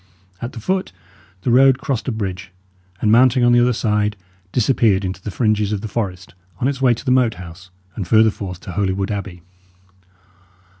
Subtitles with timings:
[0.41, 0.91] At the foot,
[1.43, 2.51] the road crossed a bridge,
[3.01, 4.17] and mounting on the other side,
[4.51, 8.07] disappeared into the fringes of the forest on its way to the Moat House, and
[8.07, 9.43] further forth to Holywood Abbey.